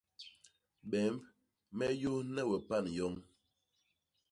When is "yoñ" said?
2.97-3.13